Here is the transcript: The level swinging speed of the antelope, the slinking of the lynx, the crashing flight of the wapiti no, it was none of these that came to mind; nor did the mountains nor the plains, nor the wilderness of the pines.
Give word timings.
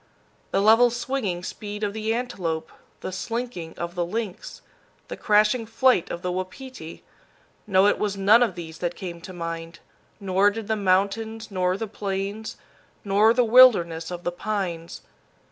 The 0.49 0.61
level 0.63 0.89
swinging 0.89 1.43
speed 1.43 1.83
of 1.83 1.93
the 1.93 2.11
antelope, 2.11 2.71
the 3.01 3.11
slinking 3.11 3.77
of 3.77 3.93
the 3.93 4.03
lynx, 4.03 4.63
the 5.09 5.15
crashing 5.15 5.67
flight 5.67 6.09
of 6.09 6.23
the 6.23 6.31
wapiti 6.31 7.03
no, 7.67 7.85
it 7.85 7.99
was 7.99 8.17
none 8.17 8.41
of 8.41 8.55
these 8.55 8.79
that 8.79 8.95
came 8.95 9.21
to 9.21 9.31
mind; 9.31 9.77
nor 10.19 10.49
did 10.49 10.67
the 10.67 10.75
mountains 10.75 11.51
nor 11.51 11.77
the 11.77 11.85
plains, 11.85 12.57
nor 13.05 13.31
the 13.31 13.45
wilderness 13.45 14.09
of 14.09 14.23
the 14.23 14.31
pines. 14.31 15.01